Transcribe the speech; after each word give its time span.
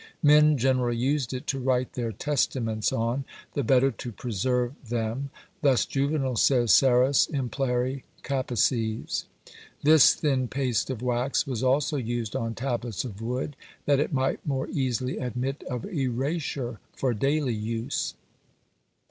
Men 0.23 0.57
generally 0.57 0.97
used 0.97 1.31
it 1.31 1.45
to 1.45 1.59
write 1.59 1.93
their 1.93 2.11
testaments 2.11 2.91
on, 2.91 3.23
the 3.53 3.63
better 3.63 3.91
to 3.91 4.11
preserve 4.11 4.73
them; 4.89 5.29
thus 5.61 5.85
Juvenal 5.85 6.37
says, 6.37 6.71
Ceras 6.71 7.29
implere 7.29 8.01
capaces. 8.23 9.25
This 9.83 10.15
thin 10.15 10.47
paste 10.47 10.89
of 10.89 11.03
wax 11.03 11.45
was 11.45 11.61
also 11.61 11.97
used 11.97 12.35
on 12.35 12.55
tablets 12.55 13.05
of 13.05 13.21
wood, 13.21 13.55
that 13.85 13.99
it 13.99 14.11
might 14.11 14.43
more 14.43 14.67
easily 14.69 15.19
admit 15.19 15.61
of 15.69 15.85
erasure, 15.85 16.79
for 16.93 17.13
daily 17.13 17.53
use. 17.53 18.15